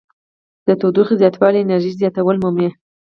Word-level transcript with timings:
د 0.67 0.69
تودوخې 0.79 1.15
زیاتوالی 1.21 1.59
انرژي 1.63 1.91
زیاتوالی 2.01 2.39
مومي. 2.43 2.69